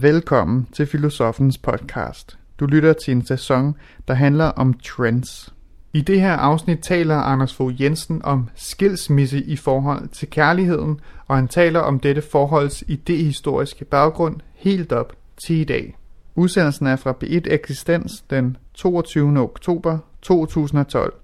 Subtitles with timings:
[0.00, 2.38] Velkommen til Filosofens podcast.
[2.60, 3.74] Du lytter til en sæson,
[4.08, 5.54] der handler om trends.
[5.92, 11.36] I det her afsnit taler Anders Fogh Jensen om skilsmisse i forhold til kærligheden, og
[11.36, 15.96] han taler om dette forholds idehistoriske baggrund helt op til i dag.
[16.34, 19.40] Udsendelsen er fra B1 Eksistens den 22.
[19.40, 21.14] oktober 2012.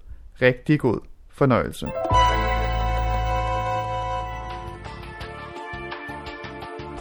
[0.41, 0.99] Rigtig god
[1.29, 1.87] fornøjelse.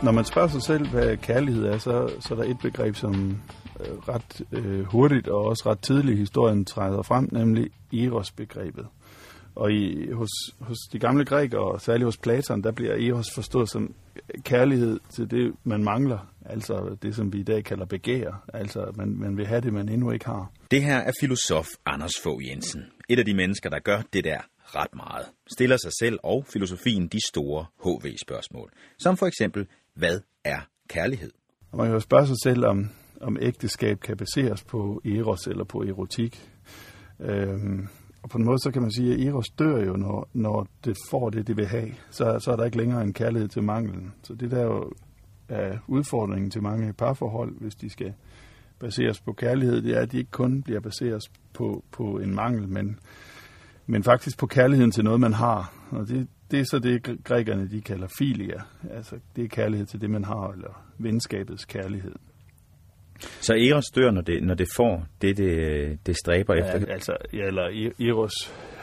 [0.05, 3.43] Når man spørger sig selv, hvad kærlighed er, så, så er der et begreb, som
[3.81, 8.87] øh, ret øh, hurtigt og også ret tidligt i historien træder frem, nemlig eros-begrebet.
[9.55, 10.29] Og i, hos,
[10.61, 13.95] hos de gamle grækere, og særligt hos Platon, der bliver eros forstået som
[14.43, 16.19] kærlighed til det, man mangler.
[16.47, 18.45] Altså det, som vi i dag kalder begær.
[18.55, 20.53] Altså man, man vil have det, man endnu ikke har.
[20.71, 22.83] Det her er filosof Anders Fogh Jensen.
[23.09, 25.27] Et af de mennesker, der gør det der ret meget.
[25.53, 28.71] Stiller sig selv og filosofien de store HV-spørgsmål.
[28.99, 31.31] Som for eksempel, hvad er kærlighed?
[31.71, 35.65] Og man kan jo spørge sig selv, om, om ægteskab kan baseres på eros eller
[35.65, 36.51] på erotik.
[37.21, 37.89] Øhm,
[38.23, 40.97] og på en måde så kan man sige, at eros dør jo, når, når det
[41.11, 41.95] får det, det vil have.
[42.11, 44.15] Så, så er der ikke længere en kærlighed til manglen.
[44.23, 44.93] Så det der jo
[45.49, 48.15] er udfordringen til mange parforhold, hvis de skal
[48.79, 51.23] baseres på kærlighed, det er, at de ikke kun bliver baseret
[51.53, 52.99] på, på en mangel, men,
[53.87, 55.73] men faktisk på kærligheden til noget, man har.
[55.91, 58.61] Og det, det er så det, grækerne de kalder filia.
[58.91, 62.13] Altså, det er kærlighed til det, man har, eller venskabets kærlighed.
[63.41, 66.93] Så Eros dør, når det, når det får det, det, det stræber ja, efter?
[66.93, 68.33] Altså, ja, eller e- Eros,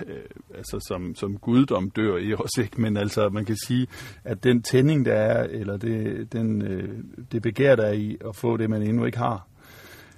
[0.07, 0.23] øh,
[0.55, 3.87] altså som, som guddom dør Eros ikke, men altså man kan sige,
[4.23, 6.89] at den tænding, der er, eller det, den, øh,
[7.31, 9.47] det begær, der er i at få det, man endnu ikke har,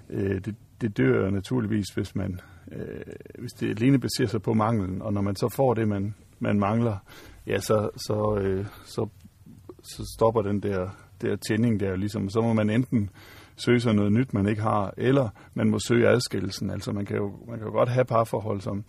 [0.09, 2.39] øh, det, det dør naturligvis, hvis man
[2.71, 6.15] øh, hvis det alene baserer sig på manglen, og når man så får det, man,
[6.39, 6.97] man mangler,
[7.47, 9.07] ja, så, så, øh, så,
[9.83, 10.89] så stopper den der,
[11.21, 12.29] der tænding der ligesom.
[12.29, 13.09] Så må man enten
[13.55, 16.69] søge sig noget nyt, man ikke har, eller man må søge adskillelsen.
[16.69, 18.83] Altså man kan jo, man kan jo godt have parforhold, som,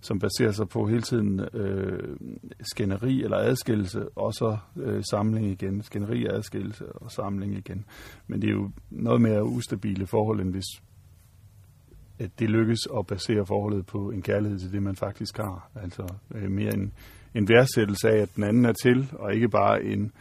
[0.00, 2.16] som baserer sig på hele tiden øh,
[2.60, 5.82] skænderi eller adskillelse, og så øh, samling igen.
[5.82, 7.84] Skænderi, adskillelse og samling igen.
[8.26, 10.82] Men det er jo noget mere ustabile forhold, end hvis
[12.18, 15.70] at det lykkes at basere forholdet på en kærlighed til det, man faktisk har.
[15.74, 16.92] Altså øh, mere en,
[17.34, 20.12] en værdsættelse af, at den anden er til, og ikke bare en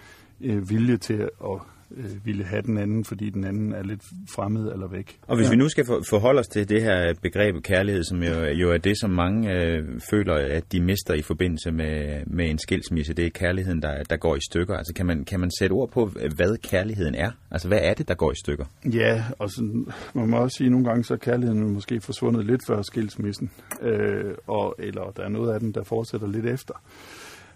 [0.42, 1.62] øh, vilje til at
[1.98, 4.02] øh, ville have den anden, fordi den anden er lidt
[4.36, 5.20] fremmed eller væk.
[5.22, 5.52] Og hvis ja.
[5.52, 8.78] vi nu skal for, forholde os til det her begreb kærlighed, som jo, jo er
[8.78, 13.26] det, som mange øh, føler, at de mister i forbindelse med, med en skilsmisse, det
[13.26, 14.76] er kærligheden, der, der går i stykker.
[14.76, 16.06] Altså kan man, kan man sætte ord på,
[16.36, 17.32] hvad kærligheden er?
[17.52, 18.66] Altså hvad er det, der går i stykker?
[18.94, 22.46] Ja, og så, man må også sige, at nogle gange så er kærligheden måske forsvundet
[22.46, 23.52] lidt før skilsmissen,
[23.82, 26.74] øh, og, eller der er noget af den, der fortsætter lidt efter.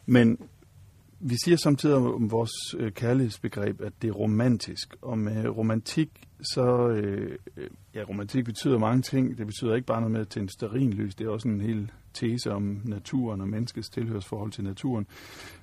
[0.05, 0.37] Men
[1.25, 4.95] vi siger samtidig om vores øh, kærlighedsbegreb, at det er romantisk.
[5.01, 6.09] Og med romantik,
[6.41, 6.87] så...
[6.87, 7.37] Øh,
[7.95, 9.37] ja, romantik betyder mange ting.
[9.37, 11.15] Det betyder ikke bare noget med til en sterinlys.
[11.15, 15.07] Det er også en hel tese om naturen og menneskets tilhørsforhold til naturen.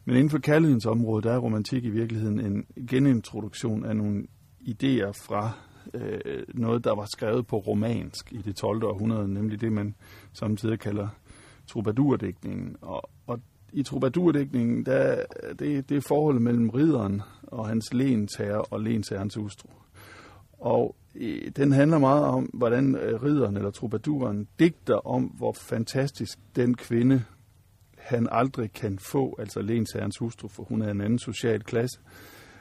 [0.04, 4.27] Men inden for kærlighedens område, der er romantik i virkeligheden en genintroduktion af nogle
[4.60, 5.53] idéer fra
[5.94, 8.84] øh, noget, der var skrevet på romansk i det 12.
[8.84, 9.94] århundrede, nemlig det, man
[10.32, 11.09] samtidig kalder
[11.66, 12.77] troubadourdækningen.
[12.81, 13.41] Og, og
[13.72, 15.25] i troubadourdækningen, der,
[15.58, 19.69] det, det er forholdet mellem ridderen og hans lentager og lensherrens hustru.
[20.58, 26.38] Og øh, den handler meget om, hvordan øh, ridderen eller troubadouren digter om, hvor fantastisk
[26.56, 27.25] den kvinde,
[27.98, 32.00] han aldrig kan få, altså lensherrens hustru, for hun er en anden social klasse,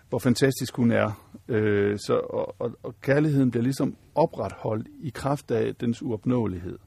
[0.09, 1.31] hvor fantastisk hun er.
[1.47, 6.77] Øh, så, og, og, og kærligheden bliver ligesom opretholdt i kraft af dens uopnåelighed.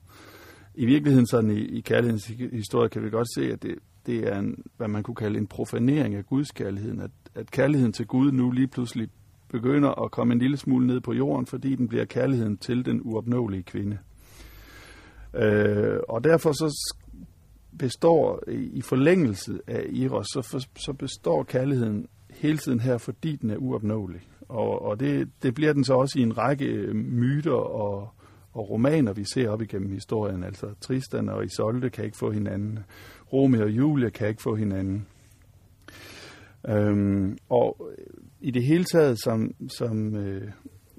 [0.74, 4.38] I virkeligheden sådan i, i kærlighedens historie kan vi godt se, at det, det er
[4.38, 7.00] en, hvad man kunne kalde en profanering af Guds kærligheden.
[7.00, 9.08] At, at kærligheden til Gud nu lige pludselig
[9.48, 13.00] begynder at komme en lille smule ned på jorden, fordi den bliver kærligheden til den
[13.04, 13.98] uopnåelige kvinde.
[15.34, 16.94] Øh, og derfor så
[17.78, 23.50] består i forlængelse af Eros, så, for, så består kærligheden hele tiden her, fordi den
[23.50, 24.20] er uopnåelig.
[24.48, 28.08] Og, og det, det bliver den så også i en række øh, myter og,
[28.52, 30.44] og romaner, vi ser op igennem historien.
[30.44, 32.78] Altså Tristan og Isolde kan ikke få hinanden.
[33.32, 35.06] Romeo og Julie kan ikke få hinanden.
[36.68, 37.90] Øhm, og
[38.40, 40.50] i det hele taget, som, som øh,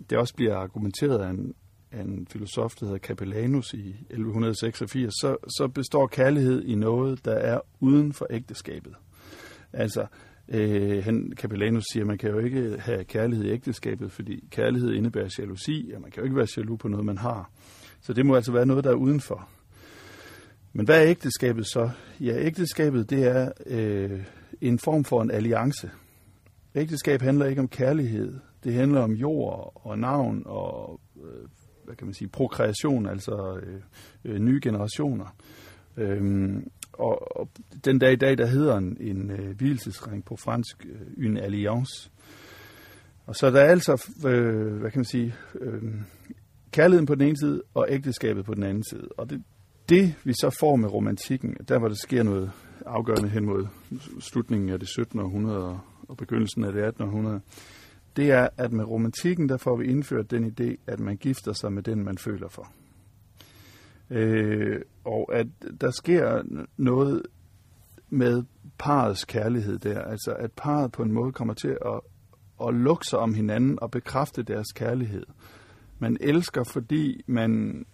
[0.09, 1.53] det også bliver argumenteret af en,
[1.91, 7.33] af en filosof, der hedder Capellanus i 1186, så, så består kærlighed i noget, der
[7.33, 8.94] er uden for ægteskabet.
[9.74, 10.06] Altså,
[10.50, 14.94] øh, han, Capellanus siger, at man kan jo ikke have kærlighed i ægteskabet, fordi kærlighed
[14.94, 17.51] indebærer jalousi, og man kan jo ikke være jaloux på noget, man har.
[18.01, 19.50] Så det må altså være noget, der er udenfor.
[20.74, 21.90] Men hvad er ægteskabet så?
[22.20, 24.25] Ja, ægteskabet det er øh,
[24.62, 25.92] en form for en alliance.
[26.75, 28.40] Ægteskab handler ikke om kærlighed.
[28.64, 31.48] det handler om jord og navn og øh,
[31.86, 33.81] hvad kan man sige, prokreation, altså øh,
[34.25, 35.36] øh, nye generationer.
[35.98, 37.50] Øhm, og, og
[37.86, 42.12] den dag i dag, der hedder en, en øh, hvilesesring på fransk øh, une alliance.
[43.25, 45.84] Og så der er altså, øh, hvad kan man sige, øh,
[46.72, 49.08] kærligheden på den ene side og ægteskabet på den anden side.
[49.18, 49.44] Og det,
[49.89, 52.51] det vi så får med romantikken, der hvor der sker noget
[52.85, 53.68] afgørende hen mod
[54.19, 55.19] slutningen af det 17.
[55.19, 57.03] århundrede og begyndelsen af det 18.
[57.03, 57.41] århundrede,
[58.15, 61.74] det er, at med romantikken, der får vi indført den idé, at man gifter sig
[61.74, 62.71] med den, man føler for.
[64.09, 65.47] Øh, og at
[65.81, 66.44] der sker
[66.77, 67.21] noget
[68.09, 68.44] med
[68.77, 72.00] parets kærlighed der, altså at parret på en måde kommer til at,
[72.68, 75.25] at lukke sig om hinanden og bekræfte deres kærlighed.
[76.00, 77.86] Man elsker, fordi man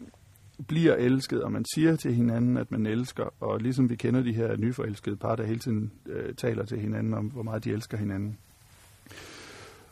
[0.67, 4.33] bliver elsket, og man siger til hinanden, at man elsker, og ligesom vi kender de
[4.33, 7.97] her nyforelskede par, der hele tiden øh, taler til hinanden om, hvor meget de elsker
[7.97, 8.37] hinanden.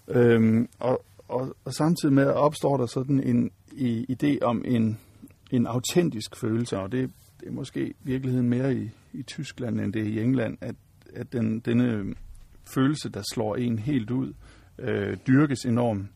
[0.07, 4.99] Øhm, og, og, og samtidig med opstår der sådan en i, idé om en,
[5.51, 10.01] en autentisk følelse, og det, det er måske virkeligheden mere i, i Tyskland, end det
[10.01, 10.75] er i England, at,
[11.13, 12.15] at den, denne
[12.73, 14.33] følelse, der slår en helt ud,
[14.79, 16.07] øh, dyrkes enormt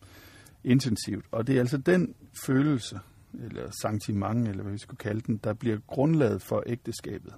[0.64, 1.26] intensivt.
[1.32, 2.16] Og det er altså den
[2.46, 3.00] følelse,
[3.44, 7.34] eller sentiment, eller hvad vi skulle kalde den, der bliver grundlaget for ægteskabet.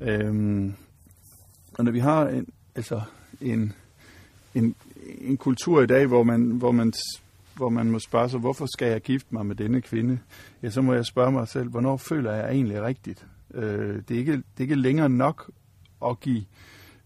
[0.00, 0.74] Øhm,
[1.78, 3.00] og når vi har en, altså
[3.40, 3.72] en,
[4.54, 4.74] en,
[5.20, 6.92] en kultur i dag, hvor man, hvor man
[7.56, 10.18] hvor man må spørge sig, hvorfor skal jeg gifte mig med denne kvinde?
[10.62, 13.26] Ja, så må jeg spørge mig selv, hvornår føler jeg egentlig rigtigt?
[13.54, 15.50] Øh, det, er ikke, det er ikke længere nok
[16.06, 16.44] at give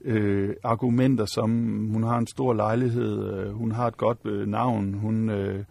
[0.00, 1.50] øh, argumenter som,
[1.88, 5.64] hun har en stor lejlighed, øh, hun har et godt øh, navn, hun, øh,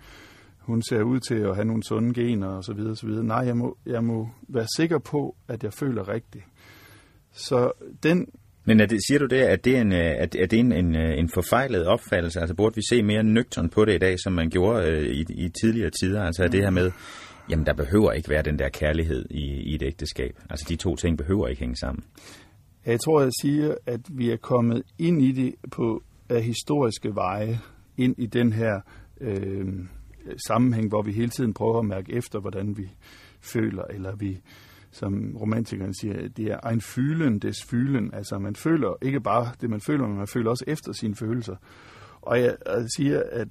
[0.65, 2.79] hun ser ud til at have nogle sunde gener osv.
[2.79, 3.09] osv.
[3.09, 6.43] Nej, jeg må, jeg må være sikker på, at jeg føler rigtigt.
[7.31, 7.71] Så
[8.03, 8.27] den
[8.67, 10.95] men er det, siger du det, at det er en, at, er det en, en,
[10.95, 12.39] en forfejlet opfattelse?
[12.39, 15.25] Altså burde vi se mere nøgtern på det i dag, som man gjorde øh, i,
[15.29, 16.23] i tidligere tider?
[16.23, 16.91] Altså er det her med,
[17.49, 20.39] jamen der behøver ikke være den der kærlighed i, i et ægteskab.
[20.49, 22.03] Altså de to ting behøver ikke hænge sammen.
[22.85, 27.59] Jeg tror, jeg siger, at vi er kommet ind i det på af historiske veje,
[27.97, 28.81] ind i den her
[29.21, 29.65] øh,
[30.47, 32.89] sammenhæng, hvor vi hele tiden prøver at mærke efter, hvordan vi
[33.41, 34.41] føler, eller vi
[34.95, 38.13] som romantikeren siger, det er en fylen des fylen.
[38.13, 41.55] Altså man føler ikke bare det, man føler, men man føler også efter sine følelser.
[42.21, 43.47] Og jeg, jeg siger, at,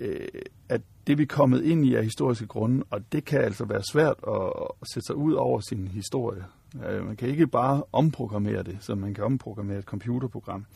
[0.00, 0.28] øh,
[0.68, 3.82] at det vi er kommet ind i er historiske grunde, og det kan altså være
[3.92, 6.44] svært at, at sætte sig ud over sin historie.
[6.88, 10.66] Øh, man kan ikke bare omprogrammere det, som man kan omprogrammere et computerprogram.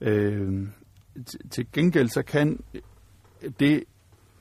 [0.00, 0.68] Øh,
[1.50, 2.64] til gengæld så kan
[3.60, 3.84] det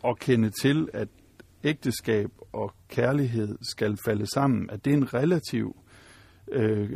[0.05, 1.07] at kende til, at
[1.63, 5.75] ægteskab og kærlighed skal falde sammen, at det er en relativ
[6.51, 6.89] øh,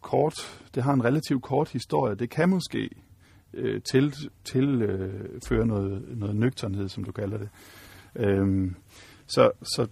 [0.00, 0.34] kort,
[0.74, 2.14] det har en relativ kort historie.
[2.14, 2.90] Det kan måske
[3.54, 4.14] øh, til,
[4.44, 7.48] tilføre øh, noget, noget nøgternhed, som du kalder det.
[8.16, 8.76] Øhm,
[9.26, 9.86] så, så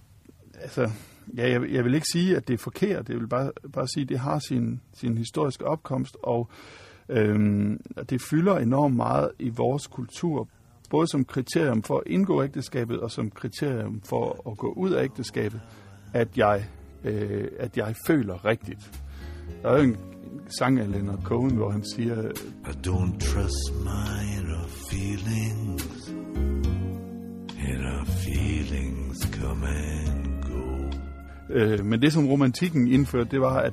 [0.54, 0.90] altså,
[1.36, 3.08] ja, jeg, jeg vil ikke sige, at det er forkert.
[3.08, 6.50] Jeg vil bare, bare sige, at det har sin, sin historiske opkomst, og
[7.08, 7.80] øhm,
[8.10, 10.48] det fylder enormt meget i vores kultur,
[10.90, 15.04] både som kriterium for at indgå ægteskabet og som kriterium for at gå ud af
[15.04, 15.60] ægteskabet,
[16.14, 16.64] at jeg,
[17.04, 19.02] øh, at jeg føler rigtigt.
[19.62, 19.96] Der er jo en
[20.58, 22.30] sang af Leonard Cohen, hvor han siger,
[22.70, 26.08] I don't trust my inner feelings
[27.68, 30.96] Inner feelings come and go
[31.50, 33.72] øh, Men det, som romantikken indførte, det var, at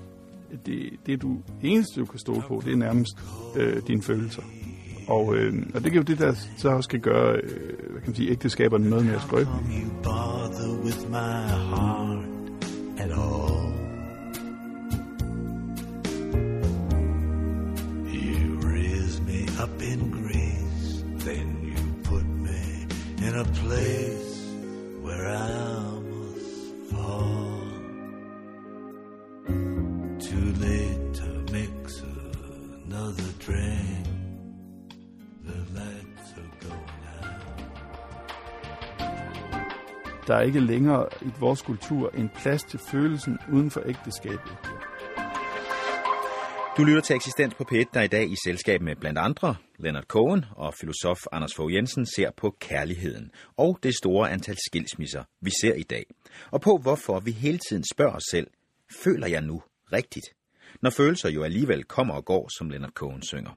[0.66, 3.18] det, det du eneste, du kan stole på, det er nærmest
[3.56, 4.42] øh, dine følelser.
[5.08, 8.08] Og, øh, og det er jo det, der så også skal gøre øh, hvad kan
[8.08, 9.88] man sige, ægteskaberne noget mere skrøbelige.
[19.60, 22.88] up in grace, then you put me
[23.26, 24.54] in a place
[25.02, 27.62] where I must fall.
[30.20, 32.04] Too late to mix
[32.86, 33.97] another drink.
[40.28, 44.58] Der er ikke længere i vores kultur en plads til følelsen uden for ægteskabet.
[46.78, 50.04] Du lytter til Eksistens på P1, der i dag i selskab med blandt andre Leonard
[50.04, 55.52] Cohen og filosof Anders Fogh Jensen ser på kærligheden og det store antal skilsmisser, vi
[55.62, 56.06] ser i dag.
[56.52, 58.48] Og på hvorfor vi hele tiden spørger os selv,
[59.04, 59.62] føler jeg nu
[59.94, 60.26] rigtigt?
[60.82, 63.52] Når følelser jo alligevel kommer og går, som Leonard Cohen synger.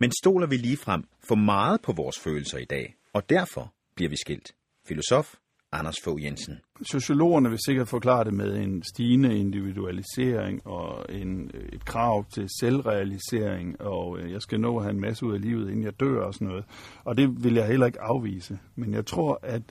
[0.00, 4.10] Men stoler vi lige frem for meget på vores følelser i dag, og derfor bliver
[4.10, 4.54] vi skilt.
[4.88, 5.34] Filosof
[5.74, 6.60] Anders Fogh Jensen.
[6.82, 12.48] Sociologerne vil sikkert forklare det med en stigende individualisering og en, øh, et krav til
[12.60, 16.00] selvrealisering, og øh, jeg skal nå at have en masse ud af livet, inden jeg
[16.00, 16.64] dør og sådan noget.
[17.04, 18.58] Og det vil jeg heller ikke afvise.
[18.74, 19.62] Men jeg tror, at,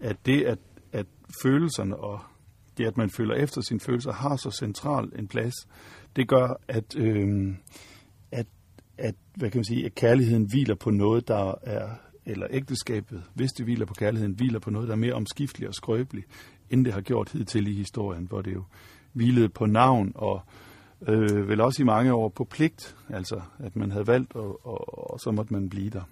[0.00, 0.58] at det, at,
[0.92, 1.06] at
[1.42, 2.20] følelserne og
[2.78, 5.54] det, at man føler efter sine følelser, har så central en plads,
[6.16, 7.54] det gør, at, øh,
[8.32, 8.46] at,
[8.98, 11.88] at, hvad kan man sige, at kærligheden hviler på noget, der er
[12.26, 15.74] eller ægteskabet, hvis det hviler på kærligheden, hviler på noget, der er mere omskifteligt og
[15.74, 16.26] skrøbeligt,
[16.70, 18.64] end det har gjort hidtil i historien, hvor det jo
[19.12, 20.42] hvilede på navn og
[21.08, 25.10] øh, vel også i mange år på pligt, altså at man havde valgt, og, og,
[25.10, 26.02] og så måtte man blive der.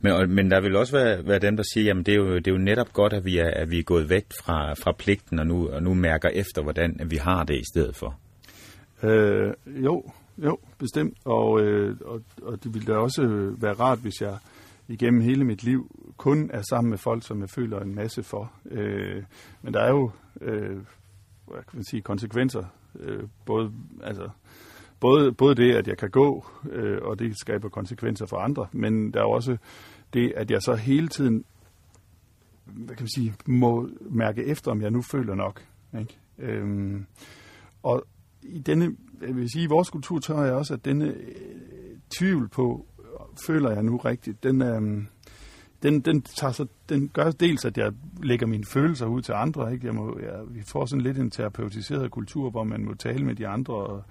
[0.00, 2.36] Men, og, men der vil også være, være dem, der siger, jamen det er, jo,
[2.36, 4.92] det er jo netop godt, at vi er, at vi er gået væk fra, fra
[4.92, 8.18] pligten, og nu, og nu mærker efter, hvordan vi har det i stedet for.
[9.02, 11.18] Øh, jo, jo, bestemt.
[11.24, 14.38] Og, øh, og, og det ville da også være rart, hvis jeg
[14.88, 18.52] igennem hele mit liv kun er sammen med folk, som jeg føler en masse for.
[18.70, 19.22] Øh,
[19.62, 20.76] men der er jo øh,
[21.46, 22.64] hvad kan man sige, konsekvenser.
[23.00, 24.28] Øh, både, altså,
[25.00, 29.12] både, både det, at jeg kan gå, øh, og det skaber konsekvenser for andre, men
[29.12, 29.56] der er også
[30.12, 31.44] det, at jeg så hele tiden
[32.74, 35.64] hvad kan man sige, må mærke efter, om jeg nu føler nok.
[35.98, 36.18] Ikke?
[36.38, 37.06] Øhm,
[37.82, 38.04] og
[38.42, 38.96] i denne,
[39.26, 42.86] jeg vil sige, i vores kultur tror jeg også, at denne øh, tvivl på,
[43.46, 45.04] føler jeg nu rigtigt, den, øh,
[45.82, 49.72] den, den, tager så, den gør dels, at jeg lægger mine følelser ud til andre.
[49.72, 49.86] Ikke?
[49.86, 53.34] Jeg må, jeg, vi får sådan lidt en terapeutiseret kultur, hvor man må tale med
[53.34, 54.04] de andre, og,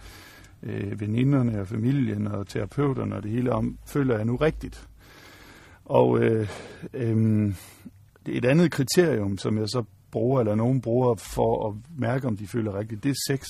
[0.63, 4.87] øh, veninderne og familien og terapeuterne og det hele om, føler jeg nu rigtigt.
[5.85, 6.49] Og øh,
[6.93, 7.53] øh,
[8.25, 12.47] et andet kriterium, som jeg så bruger, eller nogen bruger for at mærke, om de
[12.47, 13.47] føler rigtigt, det er sex.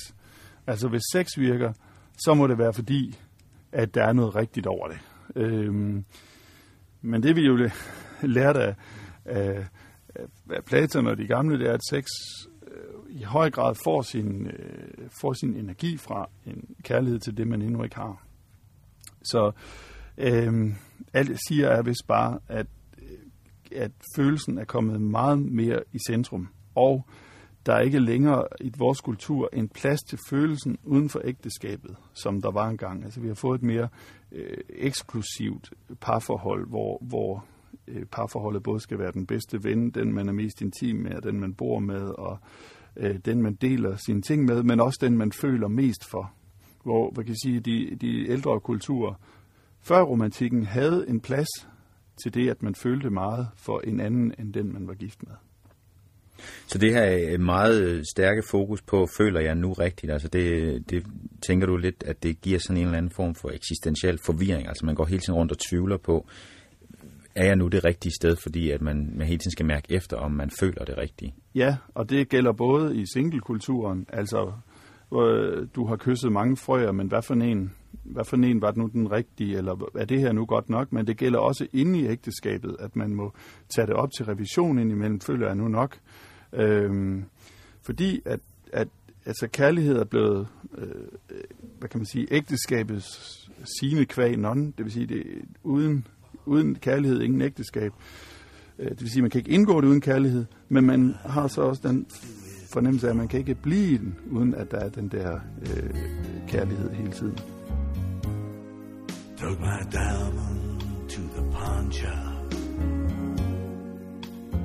[0.68, 1.74] Altså hvis sex virker,
[2.18, 3.20] så må det være fordi,
[3.72, 5.00] at der er noget rigtigt over det.
[5.36, 6.06] Øhm,
[7.02, 7.70] men det vi jo
[8.22, 8.76] lærte af,
[9.26, 9.68] af,
[10.50, 12.06] af Platon og de gamle, det er, at sex
[12.68, 17.48] øh, i høj grad får sin, øh, får sin energi fra en kærlighed til det,
[17.48, 18.24] man endnu ikke har.
[19.24, 19.52] Så
[20.18, 20.76] øhm,
[21.14, 22.68] alt siger er vist bare, at,
[23.02, 23.18] øh,
[23.82, 27.06] at følelsen er kommet meget mere i centrum, og
[27.68, 32.42] der er ikke længere i vores kultur en plads til følelsen uden for ægteskabet, som
[32.42, 33.04] der var engang.
[33.04, 33.88] Altså vi har fået et mere
[34.32, 37.46] øh, eksklusivt parforhold, hvor, hvor
[37.88, 41.24] øh, parforholdet både skal være den bedste ven, den man er mest intim med, og
[41.24, 42.40] den man bor med, og
[42.96, 46.34] øh, den man deler sine ting med, men også den man føler mest for.
[46.84, 49.14] Hvor man kan sige, de, de ældre kulturer
[49.80, 51.48] før romantikken havde en plads
[52.24, 55.36] til det, at man følte meget for en anden end den, man var gift med.
[56.67, 60.12] Så det her er meget stærke fokus på, føler jeg nu rigtigt?
[60.12, 61.03] Altså det, det
[61.48, 64.67] tænker du lidt, at det giver sådan en eller anden form for eksistentiel forvirring?
[64.67, 66.27] Altså man går hele tiden rundt og tvivler på,
[67.36, 70.17] er jeg nu det rigtige sted, fordi at man, man hele tiden skal mærke efter,
[70.17, 71.36] om man føler det rigtige?
[71.56, 74.51] Ja, og det gælder både i singlekulturen, altså
[75.13, 78.77] øh, du har kysset mange frøer, men hvad for en, hvad for en var det
[78.77, 80.91] nu den rigtige, eller er det her nu godt nok?
[80.91, 83.34] Men det gælder også inde i ægteskabet, at man må
[83.70, 85.98] tage det op til revision indimellem, føler jeg nu nok.
[86.58, 87.24] Øhm,
[87.82, 88.40] fordi at,
[88.74, 88.88] at
[89.26, 90.48] altså kærlighed er blevet,
[90.78, 90.88] øh,
[91.80, 93.08] hvad kan man sige, ægteskabets
[93.80, 95.24] sine kvæg non, det vil sige, det
[95.64, 96.08] uden,
[96.46, 97.94] uden kærlighed ingen ægteskab.
[98.80, 101.62] Øh, det vil sige, man kan ikke indgå det uden kærlighed, men man har så
[101.62, 102.06] også den
[102.70, 105.40] fornemmelse af, at man kan ikke blive i den, uden at der er den der
[105.62, 105.96] øh,
[106.48, 107.38] kærlighed hele tiden.
[109.38, 112.37] Took my diamond to the pawn shop,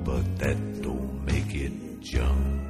[0.05, 2.63] but that don't make it junk.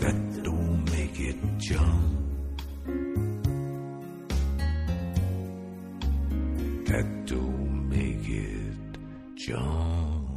[0.00, 2.02] That don't make it junk.
[6.86, 8.98] That don't make it
[9.48, 10.28] junk.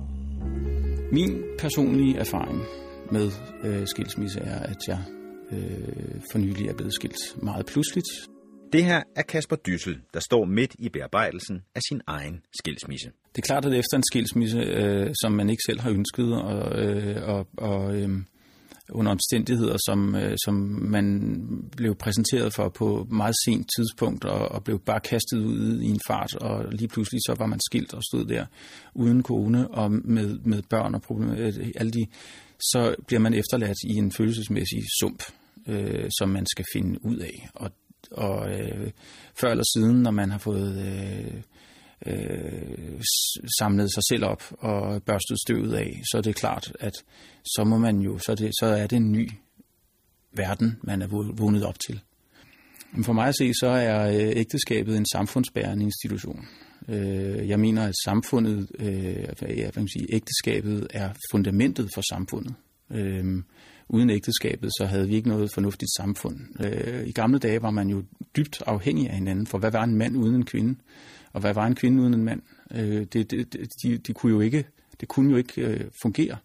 [1.12, 2.62] Min personlige erfaring
[3.12, 3.32] med
[3.64, 5.00] øh, skilsmisse er, at jeg
[5.52, 8.08] øh, for nylig er blevet skilt meget pludseligt.
[8.74, 13.12] Det her er Kasper Dyssel, der står midt i bearbejdelsen af sin egen skilsmisse.
[13.36, 16.82] Det er klart, at efter en skilsmisse, øh, som man ikke selv har ønsket, og,
[16.82, 18.10] øh, og, og øh,
[18.90, 21.34] under omstændigheder, som, øh, som man
[21.78, 26.00] blev præsenteret for på meget sent tidspunkt, og, og blev bare kastet ud i en
[26.08, 28.46] fart, og lige pludselig så var man skilt og stod der
[28.94, 32.06] uden kone og med, med børn og problemer, øh, alle de,
[32.60, 35.24] så bliver man efterladt i en følelsesmæssig sump,
[35.68, 37.50] øh, som man skal finde ud af.
[37.54, 37.72] Og,
[38.12, 38.92] og øh,
[39.42, 41.42] før eller siden, når man har fået øh,
[42.06, 43.02] øh,
[43.60, 46.94] samlet sig selv op og børstet støvet af, så er det klart, at
[47.46, 49.32] så må man jo, så er det, så er det en ny
[50.34, 52.02] verden, man er vundet op til.
[52.92, 56.48] Men for mig at se, så er øh, ægteskabet en samfundsbærende institution.
[56.90, 62.56] Øh, jeg mener, at samfundet, øh, ja, hvad man sige, ægteskabet er fundamentet for samfundet.
[62.92, 63.44] Øh,
[63.90, 66.40] uden ægteskabet, så havde vi ikke noget fornuftigt samfund.
[66.66, 68.04] Øh, I gamle dage var man jo
[68.38, 70.76] dybt afhængig af hinanden, for hvad var en mand uden en kvinde?
[71.34, 72.42] Og hvad var en kvinde uden en mand?
[72.76, 73.54] Øh, det, det,
[73.84, 74.66] de, de kunne jo ikke,
[75.00, 76.38] det kunne jo ikke øh, fungere.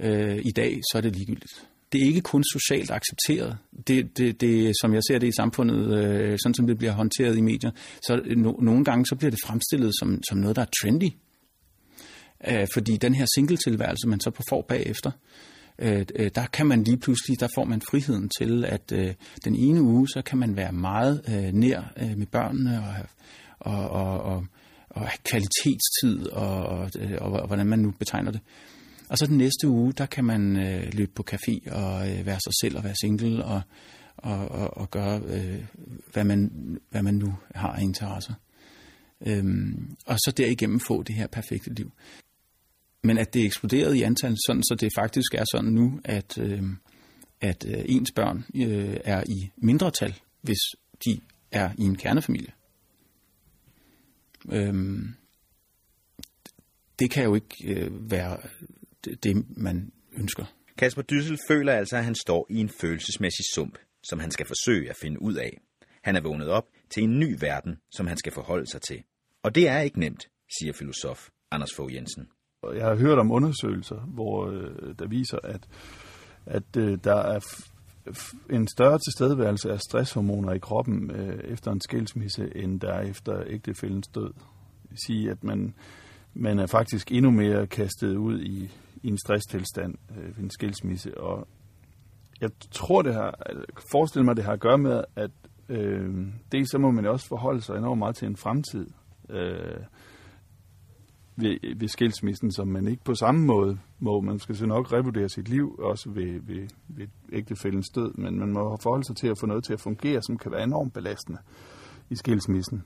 [0.00, 1.68] Øh, I dag så er det ligegyldigt.
[1.92, 3.56] Det er ikke kun socialt accepteret.
[3.86, 7.36] Det, det, det, som jeg ser det i samfundet, øh, sådan som det bliver håndteret
[7.36, 7.70] i medier,
[8.02, 11.10] så no, nogle gange så bliver det fremstillet som, som noget, der er trendy.
[12.48, 15.10] Øh, fordi den her single-tilværelse, man så får bagefter,
[15.78, 19.56] Øh, øh, der kan man lige pludselig, der får man friheden til, at øh, den
[19.56, 22.94] ene uge, så kan man være meget øh, nær øh, med børnene og,
[23.58, 24.46] og, og, og,
[24.88, 28.40] og have kvalitetstid og, og, øh, og, og hvordan man nu betegner det.
[29.08, 32.40] Og så den næste uge, der kan man øh, løbe på café og øh, være
[32.40, 33.60] sig selv og være single og,
[34.16, 35.64] og, og, og gøre, øh,
[36.12, 36.50] hvad, man,
[36.90, 38.34] hvad man nu har af interesser.
[39.26, 41.92] Øhm, og så derigennem få det her perfekte liv.
[43.02, 46.62] Men at det eksploderede i antal, sådan, så det faktisk er sådan nu, at, øh,
[47.40, 50.58] at øh, ens børn øh, er i mindretal, hvis
[51.04, 51.20] de
[51.52, 52.52] er i en kernefamilie.
[54.52, 54.74] Øh,
[56.98, 58.38] det kan jo ikke øh, være
[59.04, 60.44] det, det, man ønsker.
[60.78, 64.90] Kasper Dyssel føler altså, at han står i en følelsesmæssig sump, som han skal forsøge
[64.90, 65.60] at finde ud af.
[66.02, 69.02] Han er vågnet op til en ny verden, som han skal forholde sig til.
[69.42, 70.28] Og det er ikke nemt,
[70.58, 72.28] siger filosof Anders Fogh Jensen.
[72.62, 75.68] Jeg har hørt om undersøgelser, hvor øh, der viser, at,
[76.46, 77.40] at øh, der er
[78.50, 83.42] en større tilstedeværelse af stresshormoner i kroppen øh, efter en skilsmisse, end der er efter
[83.46, 84.32] ægtefældens død.
[84.82, 85.74] Det vil sige, at man,
[86.34, 88.70] man er faktisk endnu mere kastet ud i,
[89.02, 91.20] i en stresstilstand øh, ved en skilsmisse.
[91.20, 91.48] Og
[92.40, 93.38] jeg tror, det har,
[93.92, 95.30] forestil mig, det har at gøre med, at
[95.68, 98.86] øh, det så må man også forholde sig enormt meget til en fremtid.
[99.28, 99.80] Øh,
[101.40, 104.20] ved, ved skilsmissen, som man ikke på samme måde må.
[104.20, 108.52] Man skal så nok revurdere sit liv, også ved, ved, ved ægtefællens død, men man
[108.52, 111.38] må forholde sig til at få noget til at fungere, som kan være enormt belastende
[112.10, 112.82] i skilsmissen.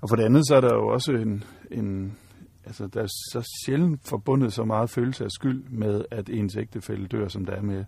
[0.00, 2.18] Og for det andet, så er der jo også en, en
[2.64, 7.06] altså der er så sjældent forbundet så meget følelse af skyld med, at ens ægtefælle
[7.06, 7.84] dør, som der er med,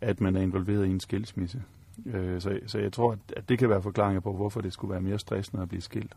[0.00, 1.62] at man er involveret i en skilsmisse.
[2.06, 5.00] Øh, så, så jeg tror, at det kan være forklaringer på, hvorfor det skulle være
[5.00, 6.12] mere stressende at blive skilt.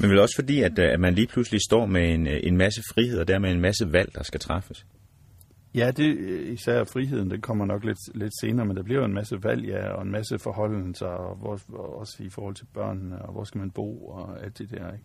[0.00, 3.18] Men vel også fordi, at, at man lige pludselig står med en, en masse frihed,
[3.18, 4.86] og dermed en masse valg, der skal træffes.
[5.74, 9.14] Ja, det, især friheden, det kommer nok lidt, lidt senere, men der bliver jo en
[9.14, 13.22] masse valg, ja, og en masse forholdelser, og hvor, og også i forhold til børnene,
[13.22, 15.04] og hvor skal man bo, og alt det der, ikke?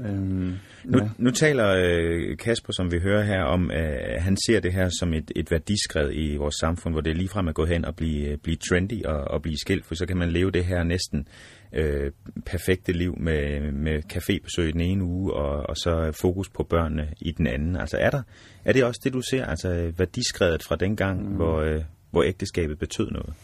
[0.00, 0.54] Øhm,
[0.84, 1.08] nu, ja.
[1.18, 5.14] nu taler øh, Kasper, som vi hører her, om, øh, han ser det her som
[5.14, 8.28] et, et værdiskred i vores samfund, hvor det er ligefrem at gå hen og blive,
[8.28, 11.28] øh, blive trendy og, og blive skilt, for så kan man leve det her næsten
[11.72, 12.12] øh,
[12.46, 17.30] perfekte liv med, med cafébesøg den ene uge, og, og så fokus på børnene i
[17.30, 17.76] den anden.
[17.76, 18.22] Altså er, der,
[18.64, 21.34] er det også det, du ser, altså værdiskredet fra den gang, mm.
[21.34, 23.34] hvor, øh, hvor ægteskabet betød noget?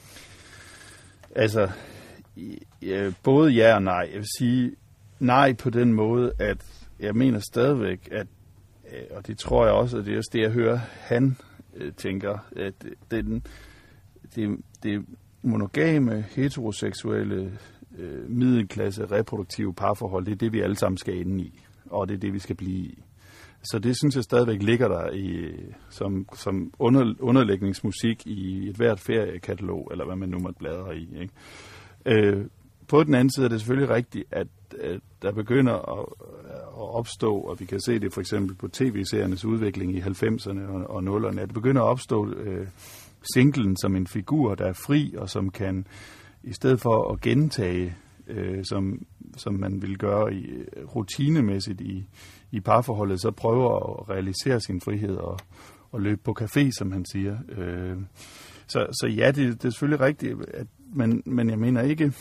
[1.37, 1.71] Altså,
[3.23, 4.09] både ja og nej.
[4.13, 4.73] Jeg vil sige,
[5.20, 8.26] nej på den måde, at jeg mener stadigvæk, at,
[8.92, 11.37] øh, og det tror jeg også, at det er også det, jeg hører, han
[11.76, 12.74] øh, tænker, at
[13.11, 13.46] den,
[14.35, 15.04] det, det
[15.42, 17.59] monogame, heteroseksuelle,
[17.98, 22.14] øh, middelklasse, reproduktive parforhold, det er det, vi alle sammen skal ind i, og det
[22.14, 23.02] er det, vi skal blive i.
[23.62, 28.76] Så det synes jeg stadigvæk ligger der i, øh, som, som under, underlægningsmusik i et
[28.76, 31.09] hvert feriekatalog, eller hvad man nu måtte bladre i.
[31.20, 31.33] Ikke?
[32.06, 32.46] Øh,
[32.88, 34.46] på den anden side er det selvfølgelig rigtigt, at,
[34.81, 36.07] at der begynder at,
[36.45, 40.61] øh, at opstå, og vi kan se det for eksempel på tv-seriernes udvikling i 90'erne
[40.61, 42.66] og, og 0'erne, at det begynder at opstå øh,
[43.35, 45.87] singlen som en figur, der er fri, og som kan,
[46.43, 52.07] i stedet for at gentage, øh, som, som man vil gøre i, øh, rutinemæssigt i,
[52.51, 55.38] i parforholdet, så prøver at realisere sin frihed og,
[55.93, 57.38] og løbe på café, som han siger.
[57.49, 57.97] Øh,
[58.66, 62.12] så, så ja, det, det er selvfølgelig rigtigt, at, men, men jeg mener ikke,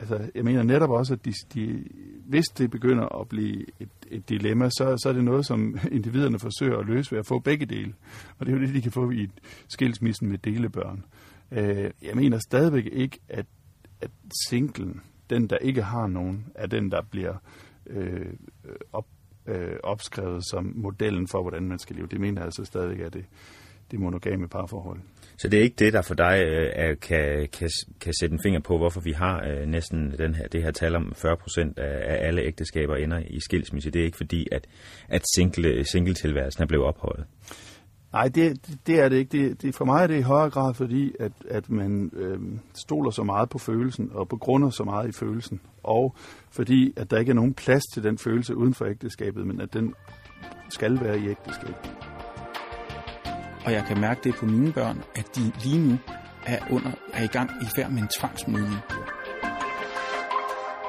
[0.00, 1.84] altså, jeg mener netop også, at de, de,
[2.26, 6.38] hvis det begynder at blive et, et dilemma, så, så er det noget, som individerne
[6.38, 7.94] forsøger at løse ved at få begge dele.
[8.38, 11.04] Og det er jo det, de kan få i et skilsmissen med delebørn.
[11.50, 13.46] Øh, jeg mener stadigvæk ikke, at,
[14.00, 14.10] at
[14.48, 17.34] singlen, den der ikke har nogen, er den, der bliver
[17.86, 18.32] øh,
[18.92, 19.06] op,
[19.46, 22.06] øh, opskrevet som modellen for, hvordan man skal leve.
[22.06, 23.24] Det mener jeg altså stadigvæk er det,
[23.90, 25.00] det monogame parforhold.
[25.40, 28.60] Så det er ikke det, der for dig øh, kan, kan, kan sætte en finger
[28.60, 32.14] på, hvorfor vi har øh, næsten den her, det her tal om 40 procent af,
[32.14, 33.90] af alle ægteskaber ender i skilsmisse.
[33.90, 34.66] Det er ikke fordi, at,
[35.08, 37.24] at single, singletilværelsen er blevet ophøjet.
[38.12, 39.38] Nej, det, det er det ikke.
[39.38, 42.38] Det, det, for mig er det i højere grad fordi, at, at man øh,
[42.74, 46.16] stoler så meget på følelsen, og begrunder så meget i følelsen, og
[46.50, 49.72] fordi, at der ikke er nogen plads til den følelse uden for ægteskabet, men at
[49.72, 49.94] den
[50.70, 51.99] skal være i ægteskabet.
[53.64, 55.98] Og jeg kan mærke det på mine børn, at de lige nu
[56.46, 58.80] er, under, er i gang i færd med en tvangsmødning.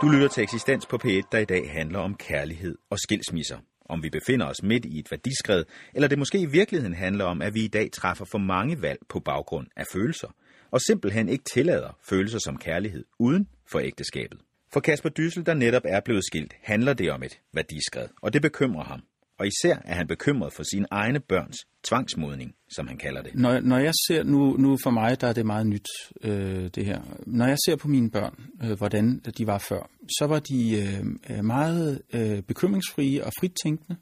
[0.02, 3.58] Du lytter til Eksistens på P1, der i dag handler om kærlighed og skilsmisser.
[3.86, 7.42] Om vi befinder os midt i et værdiskred, eller det måske i virkeligheden handler om,
[7.42, 10.28] at vi i dag træffer for mange valg på baggrund af følelser,
[10.72, 14.40] og simpelthen ikke tillader følelser som kærlighed uden for ægteskabet.
[14.74, 18.42] For Kasper Dyssel, der netop er blevet skilt, handler det om et værdiskred, og det
[18.42, 19.02] bekymrer ham.
[19.39, 23.36] Og især er han bekymret for sine egne børns tvangsmodning, som han kalder det.
[23.36, 25.88] Når, når jeg ser, nu, nu for mig, der er det meget nyt,
[26.24, 27.02] øh, det her.
[27.28, 29.89] Når jeg ser på mine børn, øh, hvordan de var før,
[30.20, 34.00] så var de øh, øh meget øh, bekymringsfrie og frittænkende.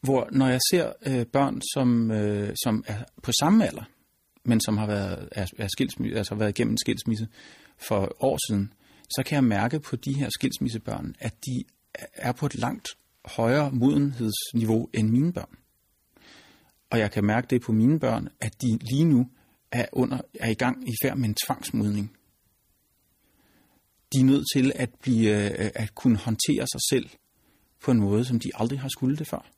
[0.00, 3.84] Hvor når jeg ser øh, børn, som, øh, som er på samme alder,
[4.44, 7.28] men som har været, er, er skilsmisse, altså været igennem en skilsmisse
[7.78, 8.72] for år siden,
[9.10, 11.64] så kan jeg mærke på de her skilsmissebørn, at de
[12.14, 12.88] er på et langt
[13.24, 15.58] højere modenhedsniveau end mine børn.
[16.90, 19.26] Og jeg kan mærke det på mine børn, at de lige nu
[19.72, 22.16] er, under, er i gang i færd med en tvangsmodning.
[24.12, 27.10] De er nødt til at, blive, øh, at kunne håndtere sig selv
[27.84, 29.50] på en måde, som de aldrig har skulle det før.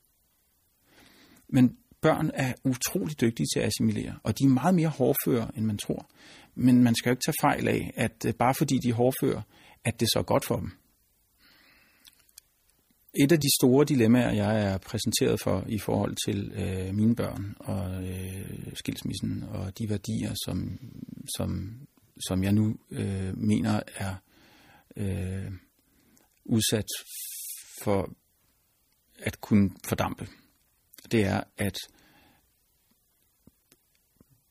[1.49, 5.64] Men børn er utrolig dygtige til at assimilere, og de er meget mere hårdføre, end
[5.64, 6.11] man tror.
[6.55, 9.42] Men man skal jo ikke tage fejl af, at øh, bare fordi de er hårdføre,
[9.85, 10.70] at det så er godt for dem.
[13.14, 17.57] Et af de store dilemmaer, jeg er præsenteret for i forhold til øh, mine børn
[17.59, 20.79] og øh, skilsmissen og de værdier, som,
[21.37, 21.81] som,
[22.29, 24.14] som jeg nu øh, mener er
[24.96, 25.53] øh,
[26.44, 26.87] udsat
[27.83, 28.11] for
[29.18, 30.27] at kunne fordampe,
[31.12, 31.77] det er, at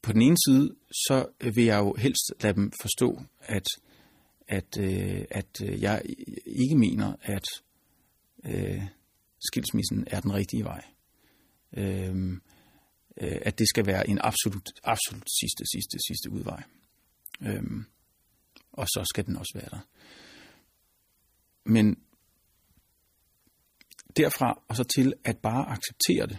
[0.02, 3.66] på den ene side, så vil jeg jo helst lade dem forstå, at,
[4.48, 6.02] at, øh, at jeg
[6.46, 7.46] ikke mener, at
[8.46, 8.84] øh,
[9.40, 10.84] skilsmissen er den rigtige vej.
[11.78, 12.32] Øh,
[13.22, 16.64] øh, at det skal være en absolut, absolut sidste, sidste, sidste udvej.
[17.42, 17.64] Øh,
[18.72, 19.80] og så skal den også være der.
[21.66, 21.98] Men
[24.18, 26.38] derfra og så til at bare acceptere det,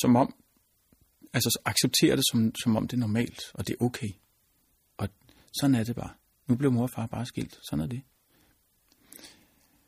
[0.00, 0.34] som om,
[1.32, 4.10] altså acceptere det som, som om det er normalt, og det er okay.
[4.96, 5.08] Og
[5.60, 6.14] sådan er det bare.
[6.46, 7.58] Nu blev mor og far bare skilt.
[7.70, 8.02] Sådan er det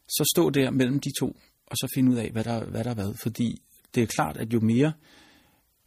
[0.08, 1.36] så stå der mellem de to,
[1.66, 3.14] og så finde ud af, hvad der, hvad der er hvad.
[3.14, 3.62] Fordi
[3.94, 4.92] det er klart, at jo mere,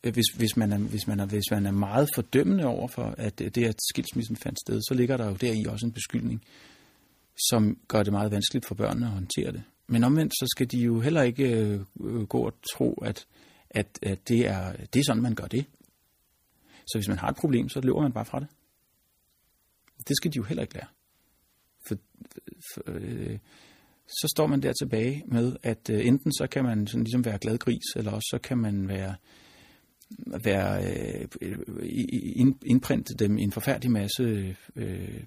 [0.04, 3.16] øh, hvis, hvis, man er, hvis, man er, hvis man er meget fordømmende over for,
[3.18, 6.44] at øh, det at skilsmissen fandt sted, så ligger der jo deri også en beskyldning,
[7.50, 9.64] som gør det meget vanskeligt for børnene at håndtere det.
[9.88, 13.28] Men omvendt, så skal de jo heller ikke øh, gå og tro, at,
[13.70, 15.66] at, at det, er, det er sådan, man gør det.
[16.88, 18.48] Så hvis man har et problem, så løber man bare fra det.
[20.08, 20.88] Det skal de jo heller ikke lære.
[21.88, 21.96] For,
[22.74, 23.38] for, øh,
[24.08, 27.38] så står man der tilbage med, at øh, enten så kan man sådan ligesom være
[27.38, 29.16] glad gris, eller også så kan man være,
[30.44, 31.28] være øh,
[32.66, 34.24] indprinte dem i en forfærdelig masse
[34.76, 35.24] øh,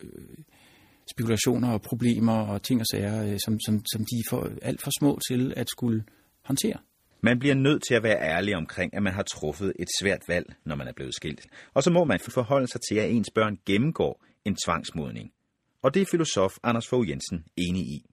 [0.00, 0.38] øh,
[1.10, 4.82] spekulationer og problemer og ting og sager, øh, som, som, som de er for, alt
[4.82, 6.04] for små til at skulle
[6.44, 6.78] håndtere.
[7.22, 10.54] Man bliver nødt til at være ærlig omkring, at man har truffet et svært valg,
[10.64, 11.46] når man er blevet skilt.
[11.74, 15.32] Og så må man forholde sig til, at ens børn gennemgår en tvangsmodning.
[15.82, 18.06] Og det er filosof Anders Fogh Jensen enig i.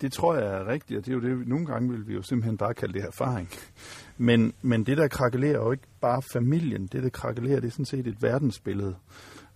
[0.00, 2.22] Det tror jeg er rigtigt, og det er jo det, nogle gange vil vi jo
[2.22, 3.48] simpelthen bare kalde det erfaring.
[4.16, 7.84] Men, men det, der krakelerer jo ikke bare familien, det, der krakelerer, det er sådan
[7.84, 8.96] set et verdensbillede.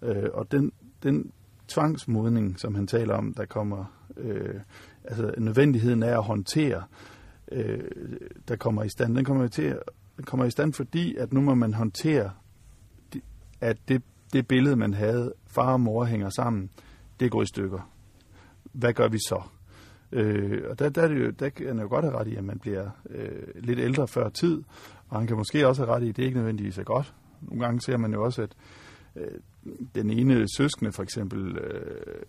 [0.03, 0.72] Øh, og den,
[1.03, 1.33] den
[1.68, 3.85] tvangsmodning, som han taler om, der kommer,
[4.16, 4.61] øh,
[5.05, 6.83] altså nødvendigheden af at håndtere,
[7.53, 7.90] øh,
[8.48, 9.79] der kommer i stand, den kommer, til,
[10.16, 12.31] den kommer i stand, fordi at nu må man håndtere,
[13.61, 16.70] at det, det billede, man havde, far og mor hænger sammen,
[17.23, 17.91] det går i stykker.
[18.73, 19.43] Hvad gør vi så?
[20.13, 22.37] Øh, og der, der, er det jo, der kan han jo godt have ret i,
[22.37, 24.63] at man bliver øh, lidt ældre før tid,
[25.09, 27.15] og han kan måske også have ret i, at det ikke nødvendigvis er godt.
[27.41, 28.51] Nogle gange ser man jo også, at
[29.17, 29.39] øh,
[29.95, 32.23] den ene søskende for eksempel øh,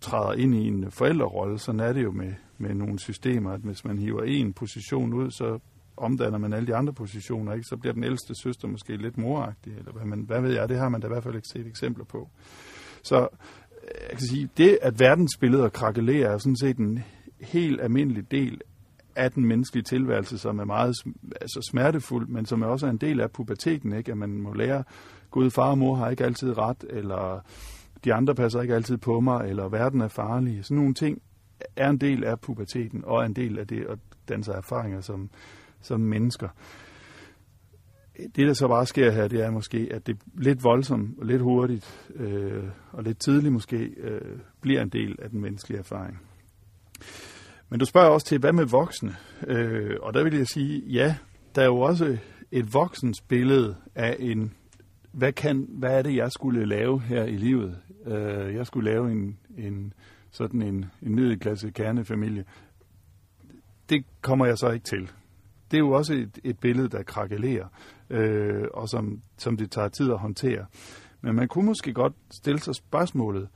[0.00, 1.58] træder ind i en forældrerolle.
[1.58, 5.30] Sådan er det jo med, med nogle systemer, at hvis man hiver en position ud,
[5.30, 5.58] så
[5.96, 7.64] omdanner man alle de andre positioner, ikke?
[7.64, 10.78] så bliver den ældste søster måske lidt moragtig, eller hvad, man, hvad ved jeg, det
[10.78, 12.28] har man da i hvert fald ikke set eksempler på.
[13.02, 13.28] Så
[14.10, 17.04] jeg kan sige, det at verdensbilledet krakelerer er sådan set en
[17.40, 18.60] helt almindelig del
[19.16, 20.94] af den menneskelige tilværelse, som er meget
[21.40, 24.12] altså smertefuld, men som er også en del af puberteten, ikke?
[24.12, 24.84] at man må lære,
[25.30, 27.44] Gud, far og mor har ikke altid ret, eller
[28.04, 30.64] de andre passer ikke altid på mig, eller verden er farlig.
[30.64, 31.22] Sådan nogle ting
[31.76, 35.30] er en del af puberteten, og er en del af det at danse erfaringer som,
[35.80, 36.48] som mennesker
[38.16, 41.42] det, der så bare sker her, det er måske, at det lidt voldsomt og lidt
[41.42, 46.20] hurtigt øh, og lidt tidligt måske øh, bliver en del af den menneskelige erfaring.
[47.68, 49.16] Men du spørger også til, hvad med voksne?
[49.46, 51.16] Øh, og der vil jeg sige, ja,
[51.54, 52.18] der er jo også
[52.50, 54.52] et voksens billede af en,
[55.12, 57.78] hvad, kan, hvad er det, jeg skulle lave her i livet?
[58.06, 59.92] Øh, jeg skulle lave en, en
[60.30, 62.44] sådan en, en middelklasse kernefamilie.
[63.88, 65.10] Det kommer jeg så ikke til.
[65.72, 67.66] Det er jo også et, et billede, der krakelerer,
[68.10, 70.66] øh, og som, som det tager tid at håndtere.
[71.20, 73.48] Men man kunne måske godt stille sig spørgsmålet,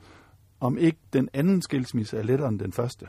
[0.59, 3.05] om ikke den anden skilsmisse er lettere end den første.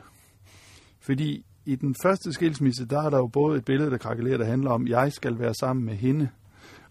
[0.99, 4.45] Fordi i den første skilsmisse, der er der jo både et billede, der krakelerer, der
[4.45, 6.29] handler om, at jeg skal være sammen med hende,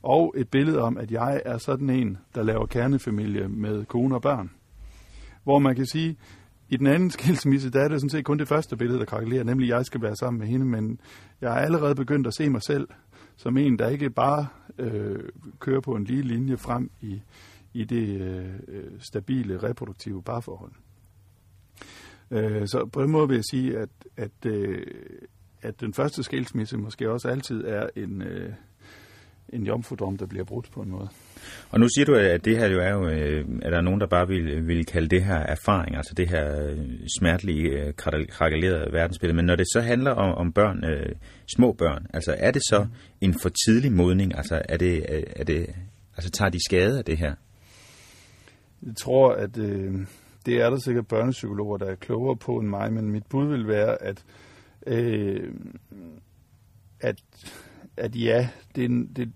[0.03, 4.23] og et billede om, at jeg er sådan en, der laver kernefamilie med kone og
[4.23, 4.51] børn.
[5.45, 6.19] Hvor man kan sige,
[6.69, 9.45] i den anden skilsmisse, der er det sådan set kun det første billede, der krakelerer,
[9.45, 11.01] nemlig at jeg skal være sammen med hende, men
[11.41, 12.89] jeg er allerede begyndt at se mig selv
[13.37, 14.47] som en, der ikke bare
[14.79, 15.19] øh,
[15.59, 17.23] kører på en lige linje frem i,
[17.73, 20.73] i det øh, øh stabile, reproduktive parforhold.
[22.31, 24.87] Øh, så på den måde vil jeg sige, at, at, øh,
[25.63, 28.53] at den første skilsmisse måske også altid er en, øh,
[29.53, 31.09] en jomfrudom, der bliver brudt på en måde.
[31.71, 34.01] Og nu siger du, at det her jo er jo, øh, at der er nogen,
[34.01, 36.79] der bare vil, vil kalde det her erfaring, altså det her øh,
[37.19, 37.95] smertelige, øh,
[38.29, 39.37] krakelerede verdensbillede.
[39.37, 41.13] Men når det så handler om, om børn, øh,
[41.57, 42.87] små børn, altså er det så
[43.21, 44.37] en for tidlig modning?
[44.37, 45.05] Altså er det,
[45.37, 45.75] er det,
[46.17, 47.35] altså tager de skade af det her?
[48.87, 49.95] Jeg tror, at øh,
[50.47, 53.69] det er der sikkert børnepsykologer, der er klogere på end mig, men mit bud vil
[53.69, 54.25] være, at,
[54.87, 55.53] øh,
[57.01, 57.17] at,
[57.99, 59.33] at ja, det, det,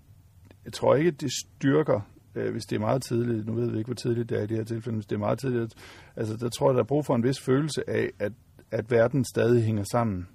[0.65, 2.01] jeg tror ikke, det styrker,
[2.35, 3.45] øh, hvis det er meget tidligt.
[3.45, 5.19] Nu ved vi ikke, hvor tidligt det er i det her tilfælde, hvis det er
[5.19, 5.73] meget tidligt.
[6.15, 8.33] Altså, der tror jeg, der er brug for en vis følelse af, at,
[8.71, 10.27] at verden stadig hænger sammen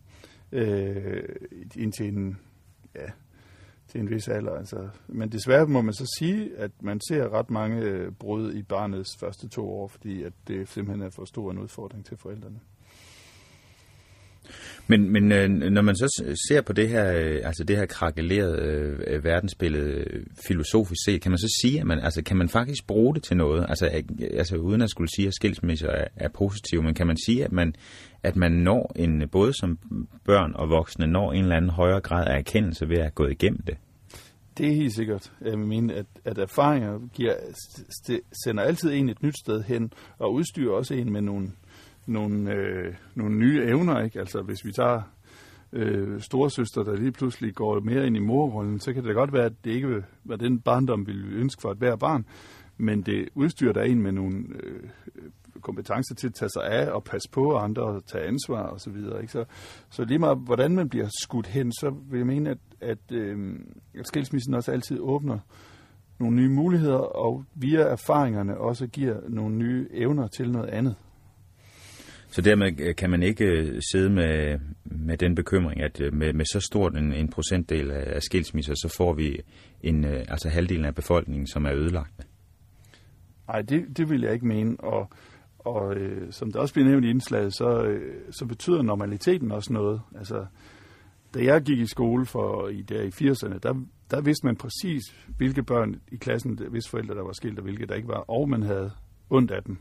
[0.53, 1.23] øh,
[1.77, 2.39] indtil en,
[2.95, 3.07] ja,
[3.89, 4.53] til en vis alder.
[4.53, 4.89] Altså.
[5.09, 9.17] Men desværre må man så sige, at man ser ret mange øh, brud i barnets
[9.21, 12.61] første to år, fordi at det simpelthen er for stor en udfordring til forældrene.
[14.87, 18.63] Men, men øh, når man så ser på det her, øh, altså det her krakelerede
[18.63, 22.49] øh, øh, verdensbillede øh, filosofisk set, kan man så sige, at man, altså, kan man
[22.49, 23.67] faktisk bruge det til noget?
[23.69, 27.45] Altså, altså uden at skulle sige, at skilsmisser er, er positive, men kan man sige,
[27.45, 27.75] at man,
[28.23, 29.79] at man når en, både som
[30.25, 33.31] børn og voksne, når en eller anden højere grad af erkendelse ved at have gået
[33.31, 33.77] igennem det?
[34.59, 35.33] Det er helt sikkert.
[35.41, 37.35] Jeg mener, at, at erfaringer giver,
[38.45, 41.51] sender altid en et nyt sted hen, og udstyrer også en med nogle,
[42.09, 44.01] nogle, øh, nogle nye evner.
[44.01, 44.21] Ikke?
[44.21, 45.03] Altså hvis vi tager
[45.73, 49.45] øh, storesøster, der lige pludselig går mere ind i morrollen, så kan det godt være,
[49.45, 52.27] at det ikke var den barndom, vi ville ønske for et hver barn,
[52.77, 54.83] men det udstyrer der en med nogle øh,
[55.61, 58.79] kompetencer til at tage sig af og passe på andre og tage ansvar osv.
[58.79, 59.33] Så, videre, ikke?
[59.33, 59.45] så,
[59.91, 63.59] så lige meget, hvordan man bliver skudt hen, så vil jeg mene, at, at, øh,
[63.99, 65.39] at skilsmissen også altid åbner
[66.19, 70.95] nogle nye muligheder, og via erfaringerne også giver nogle nye evner til noget andet.
[72.31, 76.33] Så dermed øh, kan man ikke øh, sidde med, med den bekymring, at øh, med,
[76.33, 79.41] med så stort en, en procentdel af skilsmisser, så får vi
[79.83, 82.27] en, altså halvdelen af befolkningen, som er ødelagt.
[83.49, 84.77] Nej, det, det vil jeg ikke mene.
[84.81, 85.11] Og,
[85.59, 89.73] og øh, som der også bliver nævnt i indslaget, så, øh, så betyder normaliteten også
[89.73, 90.01] noget.
[90.19, 90.47] Altså,
[91.35, 93.75] da jeg gik i skole for i der i 80'erne, der,
[94.11, 95.03] der vidste man præcis,
[95.37, 98.49] hvilke børn i klassen, hvis forældre der var skilt, og hvilke der ikke var, og
[98.49, 98.91] man havde
[99.31, 99.79] ondt af dem.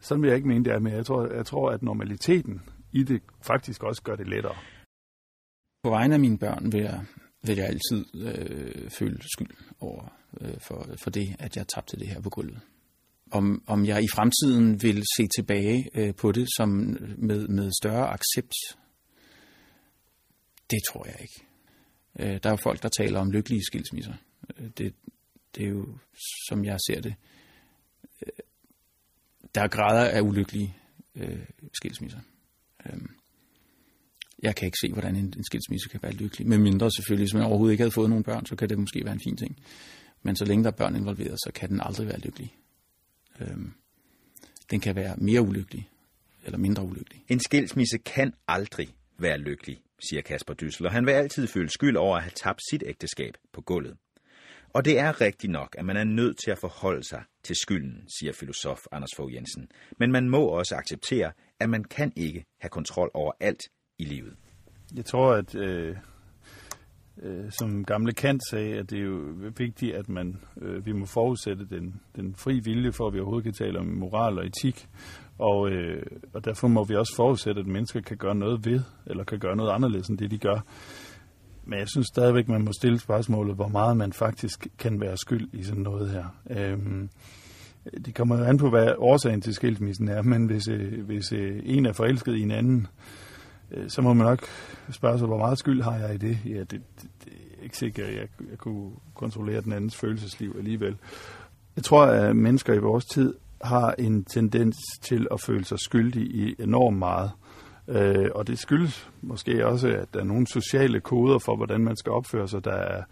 [0.00, 2.60] Sådan vil jeg ikke mene det er, men jeg tror, jeg tror, at normaliteten
[2.92, 4.56] i det faktisk også gør det lettere.
[5.82, 7.04] På vegne af mine børn vil jeg,
[7.42, 12.08] vil jeg altid øh, føle skyld over øh, for, for det, at jeg tabte det
[12.08, 12.60] her på gulvet.
[13.30, 16.68] Om, om jeg i fremtiden vil se tilbage øh, på det som
[17.18, 18.52] med, med større accept,
[20.70, 21.44] det tror jeg ikke.
[22.18, 24.14] Øh, der er jo folk, der taler om lykkelige skilsmisser.
[24.58, 24.94] Øh, det,
[25.56, 25.86] det er jo,
[26.48, 27.39] som jeg ser det, øh,
[29.54, 30.76] der er grader af ulykkelige
[31.14, 32.18] øh, skilsmisser.
[32.86, 33.00] Øh,
[34.42, 36.48] jeg kan ikke se, hvordan en, en skilsmisse kan være lykkelig.
[36.48, 39.04] Med mindre selvfølgelig, hvis man overhovedet ikke havde fået nogen børn, så kan det måske
[39.04, 39.56] være en fin ting.
[40.22, 42.54] Men så længe der er børn involveret, så kan den aldrig være lykkelig.
[43.40, 43.72] Øhm,
[44.70, 45.88] den kan være mere ulykkelig,
[46.44, 47.24] eller mindre ulykkelig.
[47.28, 51.96] En skilsmisse kan aldrig være lykkelig, siger Kasper Dyssel, og han vil altid føle skyld
[51.96, 53.96] over at have tabt sit ægteskab på gulvet.
[54.72, 58.08] Og det er rigtigt nok, at man er nødt til at forholde sig til skylden,
[58.18, 59.68] siger filosof Anders Fogh Jensen.
[59.98, 63.60] Men man må også acceptere, at man kan ikke have kontrol over alt
[63.98, 64.36] i livet.
[64.96, 65.96] Jeg tror, at øh,
[67.22, 71.06] øh, som gamle Kant sagde, at det er jo vigtigt, at man øh, vi må
[71.06, 74.88] forudsætte den, den fri vilje, for at vi overhovedet kan tale om moral og etik.
[75.38, 76.02] Og, øh,
[76.32, 79.56] og derfor må vi også forudsætte, at mennesker kan gøre noget ved, eller kan gøre
[79.56, 80.60] noget anderledes end det, de gør
[81.64, 85.48] men jeg synes stadigvæk, man må stille spørgsmålet, hvor meget man faktisk kan være skyld
[85.52, 86.24] i sådan noget her.
[86.50, 87.10] Øhm,
[88.04, 91.62] det kommer jo an på, hvad årsagen til skilsmissen er, men hvis, øh, hvis øh,
[91.64, 92.86] en er forelsket i en anden,
[93.70, 94.44] øh, så må man nok
[94.90, 96.38] spørge sig, hvor meget skyld har jeg i det?
[96.44, 96.82] Ja, det, det,
[97.24, 100.96] det er ikke sikkert, at jeg, jeg kunne kontrollere den andens følelsesliv alligevel.
[101.76, 106.26] Jeg tror, at mennesker i vores tid har en tendens til at føle sig skyldige
[106.26, 107.30] i enormt meget.
[107.90, 111.96] Øh, og det skyldes måske også, at der er nogle sociale koder for, hvordan man
[111.96, 113.02] skal opføre sig, der er,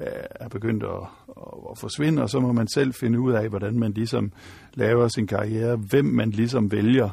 [0.00, 1.08] øh, er begyndt at,
[1.70, 4.32] at forsvinde, og så må man selv finde ud af, hvordan man ligesom
[4.74, 7.10] laver sin karriere, hvem man ligesom vælger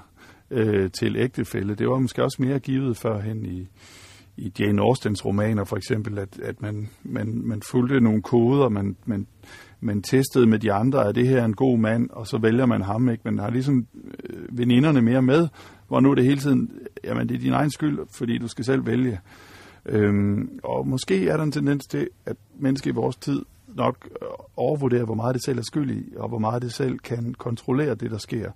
[0.52, 1.76] øh, til ægtefælde.
[1.76, 3.68] Det var måske også mere givet førhen i,
[4.38, 8.96] i Jane Austens romaner for eksempel, at, at man, man, man fulgte nogle koder, man,
[9.06, 9.28] man,
[9.80, 12.66] man testede med de andre, at det her er en god mand, og så vælger
[12.66, 13.22] man ham, ikke?
[13.26, 13.88] Man har ligesom
[14.30, 15.48] øh, veninderne mere med,
[15.93, 16.71] hvor nu er det hele tiden,
[17.03, 19.19] jamen det er din egen skyld, fordi du skal selv vælge.
[19.86, 24.27] Øhm, og måske er der en tendens til, at mennesker i vores tid nok øh,
[24.56, 27.95] overvurderer, hvor meget det selv er skyld i, og hvor meget det selv kan kontrollere
[27.95, 28.51] det, der sker.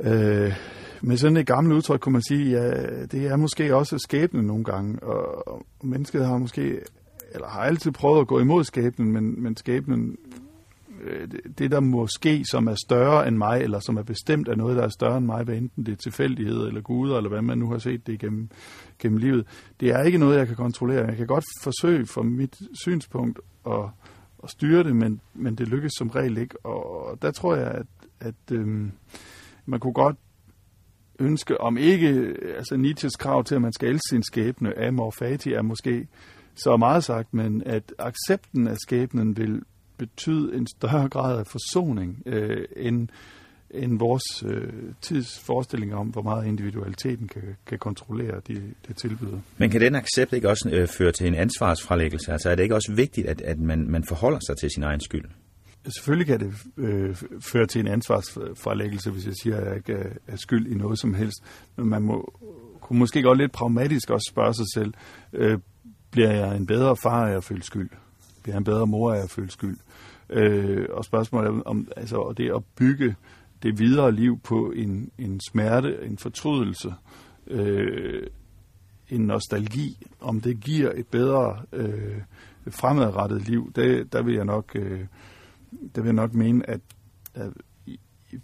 [0.00, 0.52] Øh,
[1.02, 2.70] med sådan et gammelt udtryk kunne man sige, ja,
[3.04, 6.80] det er måske også skæbnen nogle gange, og, og mennesket har måske,
[7.32, 10.16] eller har altid prøvet at gå imod skæbnen, men, men skæbnen
[11.04, 14.76] Øh, det, der måske som er større end mig, eller som er bestemt af noget,
[14.76, 17.58] der er større end mig, hvad enten det er tilfældighed eller guder, eller hvad man
[17.58, 18.50] nu har set det gennem,
[18.98, 19.46] gennem livet,
[19.80, 21.06] det er ikke noget, jeg kan kontrollere.
[21.06, 23.84] Jeg kan godt forsøge fra mit synspunkt at,
[24.42, 26.66] at styre det, men, men det lykkes som regel ikke.
[26.66, 27.86] Og der tror jeg, at,
[28.20, 28.92] at øhm,
[29.66, 30.16] man kunne godt
[31.18, 35.52] ønske, om ikke altså Nietzsches krav til, at man skal elske sin skæbne, amor fati,
[35.52, 36.08] er måske
[36.54, 39.62] så meget sagt, men at accepten af skæbnen vil
[39.98, 43.08] betyde en større grad af forsoning øh, end,
[43.70, 49.38] end vores øh, tids forestilling om, hvor meget individualiteten kan, kan kontrollere de, det tilbyder.
[49.58, 52.32] Men kan den accept ikke også øh, føre til en ansvarsfralæggelse?
[52.32, 55.00] Altså er det ikke også vigtigt, at, at man, man forholder sig til sin egen
[55.00, 55.24] skyld?
[55.88, 60.08] Selvfølgelig kan det øh, føre til en ansvarsfralæggelse, hvis jeg siger, at jeg ikke er,
[60.26, 61.36] er skyld i noget som helst.
[61.76, 62.32] Men man må,
[62.80, 64.94] kunne måske godt lidt pragmatisk også spørge sig selv,
[65.32, 65.58] øh,
[66.10, 67.90] bliver jeg en bedre far af at føle skyld?
[68.44, 69.76] Bliver han bedre mor af at føle skyld.
[70.30, 73.14] Øh, og spørgsmålet er, om altså, det at bygge
[73.62, 76.94] det videre liv på en, en smerte, en fortrydelse,
[77.46, 78.26] øh,
[79.08, 82.20] en nostalgi, om det giver et bedre øh,
[82.70, 85.00] fremadrettet liv, det, der vil jeg nok, øh,
[85.94, 86.80] der vil jeg nok mene, at,
[87.34, 87.52] at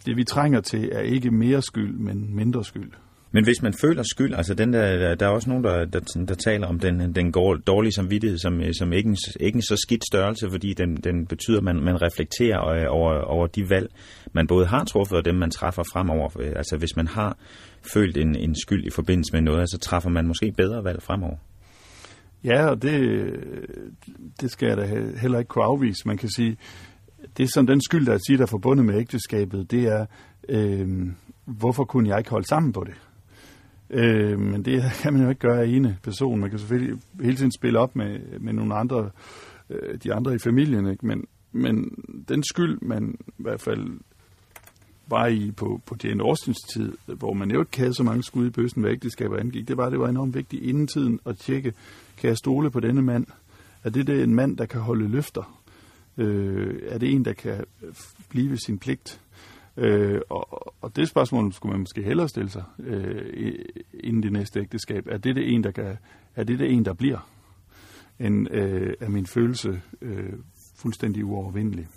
[0.07, 2.93] det vi trænger til er ikke mere skyld, men mindre skyld.
[3.33, 6.35] Men hvis man føler skyld, altså den der, der er også nogen, der, der, der
[6.35, 7.33] taler om den, den
[7.67, 11.27] dårlige samvittighed som, øh, som ikke, en, ikke en så skidt størrelse, fordi den, den
[11.27, 13.91] betyder, at man, man reflekterer øh, over, over de valg,
[14.33, 16.41] man både har truffet og dem, man træffer fremover.
[16.41, 17.37] Øh, altså hvis man har
[17.95, 21.37] følt en, en skyld i forbindelse med noget, så træffer man måske bedre valg fremover.
[22.45, 23.31] Ja, og det,
[24.41, 24.85] det skal jeg da
[25.21, 26.09] heller ikke kunne afvise.
[26.09, 26.57] Man kan sige,
[27.37, 30.07] det som den skyld, der er, der er forbundet med ægteskabet, det er,
[30.49, 30.89] øh,
[31.45, 32.95] hvorfor kunne jeg ikke holde sammen på det?
[33.91, 36.41] Øh, men det kan man jo ikke gøre af ene person.
[36.41, 39.11] Man kan selvfølgelig hele tiden spille op med, med nogle andre,
[39.71, 41.07] øh, de andre i familien, ikke?
[41.07, 44.01] Men, men den skyld, man i hvert fald
[45.07, 48.47] var i på, på Jane Austens tid, hvor man jo ikke havde så mange skud
[48.47, 51.73] i bøssen, hvad ægteskaber angik, det var, det var enormt vigtigt inden tiden at tjekke,
[52.17, 53.27] kan jeg stole på denne mand?
[53.85, 55.61] Er det, det en mand, der kan holde løfter?
[56.19, 57.65] Øh, er det en, der kan
[58.29, 59.21] blive sin pligt?
[59.81, 63.55] Øh, og, og det spørgsmål skulle man måske hellere stille sig øh,
[64.05, 65.07] inden det næste ægteskab.
[65.07, 65.97] Er det det en, der, kan,
[66.37, 67.31] er det det en, der bliver?
[68.19, 70.33] End øh, er min følelse øh,
[70.77, 71.89] fuldstændig uovervindelig?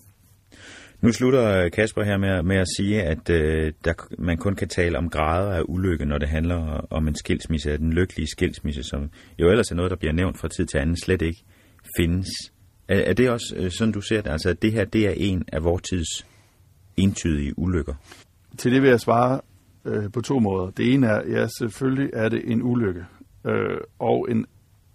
[1.01, 4.97] Nu slutter Kasper her med, med at sige, at øh, der, man kun kan tale
[4.97, 9.49] om grader af ulykke, når det handler om en skilsmisse, den lykkelige skilsmisse, som jo
[9.49, 11.43] ellers er noget, der bliver nævnt fra tid til anden, slet ikke
[11.97, 12.27] findes.
[12.87, 14.31] Er, er det også øh, sådan, du ser det?
[14.31, 16.32] Altså, at det her det er en af vores tids
[16.97, 17.93] entydige ulykker?
[18.57, 19.41] Til det vil jeg svare
[19.85, 20.69] øh, på to måder.
[20.69, 23.05] Det ene er, ja, selvfølgelig er det en ulykke.
[23.45, 24.45] Øh, og en,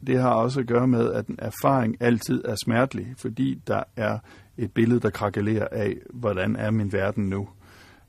[0.06, 4.18] det har også at gøre med, at en erfaring altid er smertelig, fordi der er
[4.56, 7.48] et billede, der krakelerer af, hvordan er min verden nu.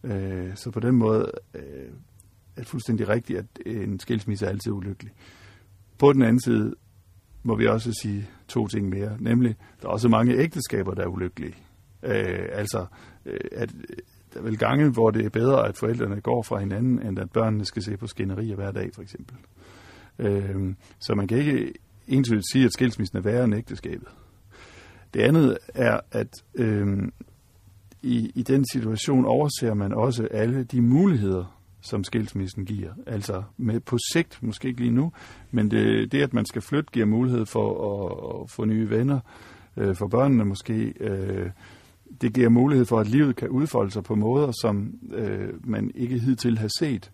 [0.04, 1.62] Øh, så på den måde øh,
[2.56, 5.12] er det fuldstændig rigtigt, at en skilsmisse er altid ulykkelig.
[5.98, 6.76] På den anden side
[7.44, 11.08] må vi også sige to ting mere, nemlig, der er også mange ægteskaber, der er
[11.08, 11.56] ulykkelige.
[12.04, 12.86] Øh, altså,
[13.30, 13.98] Øh, at øh,
[14.34, 17.32] der er vel gange, hvor det er bedre, at forældrene går fra hinanden, end at
[17.32, 19.36] børnene skal se på skænderier hver dag, for eksempel.
[20.20, 21.74] Øh, så man kan ikke
[22.08, 24.08] entydigt sige, at skilsmissen er værre end ægteskabet.
[25.14, 26.98] Det andet er, at øh,
[28.02, 32.94] i, i den situation overser man også alle de muligheder, som skilsmissen giver.
[33.08, 35.12] Altså med på sigt, måske ikke lige nu,
[35.52, 39.20] men det, det at man skal flytte, giver mulighed for at, at få nye venner,
[39.78, 40.94] øh, for børnene måske.
[41.00, 41.50] Øh,
[42.22, 46.20] det giver mulighed for, at livet kan udfolde sig på måder, som øh, man ikke
[46.20, 47.12] hidtil har set.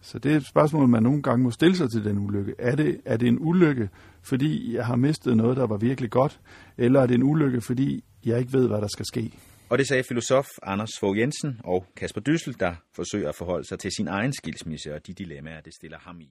[0.00, 2.54] Så det er et spørgsmål, man nogle gange må stille sig til den ulykke.
[2.58, 3.88] Er det, er det en ulykke,
[4.22, 6.40] fordi jeg har mistet noget, der var virkelig godt,
[6.78, 9.32] eller er det en ulykke, fordi jeg ikke ved, hvad der skal ske?
[9.68, 13.78] Og det sagde filosof Anders Fogh Jensen og Kasper Dyssel, der forsøger at forholde sig
[13.78, 16.30] til sin egen skilsmisse og de dilemmaer, det stiller ham i.